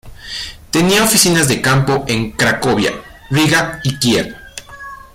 Tenía 0.71 1.03
oficinas 1.03 1.47
de 1.47 1.61
campo 1.61 2.05
en 2.07 2.31
Cracovia, 2.31 2.91
Riga 3.29 3.79
y 3.83 3.99
Kiev. 3.99 4.35